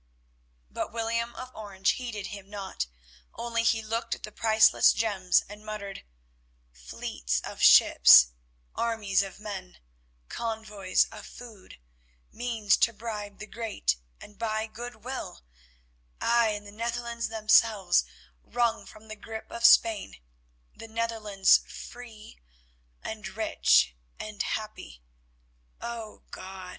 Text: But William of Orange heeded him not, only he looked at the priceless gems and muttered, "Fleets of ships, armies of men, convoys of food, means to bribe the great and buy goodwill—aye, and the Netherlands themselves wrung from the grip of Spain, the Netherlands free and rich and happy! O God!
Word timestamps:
But 0.71 0.91
William 0.91 1.35
of 1.35 1.51
Orange 1.55 1.91
heeded 1.91 2.25
him 2.33 2.49
not, 2.49 2.87
only 3.35 3.61
he 3.61 3.83
looked 3.83 4.15
at 4.15 4.23
the 4.23 4.31
priceless 4.31 4.93
gems 4.93 5.43
and 5.47 5.63
muttered, 5.63 6.03
"Fleets 6.71 7.39
of 7.41 7.61
ships, 7.61 8.31
armies 8.73 9.21
of 9.21 9.39
men, 9.39 9.77
convoys 10.27 11.05
of 11.11 11.27
food, 11.27 11.79
means 12.31 12.77
to 12.77 12.93
bribe 12.93 13.37
the 13.37 13.45
great 13.45 13.97
and 14.19 14.39
buy 14.39 14.65
goodwill—aye, 14.65 16.47
and 16.49 16.65
the 16.65 16.71
Netherlands 16.71 17.27
themselves 17.27 18.03
wrung 18.41 18.87
from 18.87 19.07
the 19.07 19.15
grip 19.15 19.51
of 19.51 19.63
Spain, 19.63 20.15
the 20.75 20.87
Netherlands 20.87 21.59
free 21.69 22.39
and 23.03 23.27
rich 23.27 23.95
and 24.19 24.41
happy! 24.41 25.03
O 25.79 26.23
God! 26.31 26.69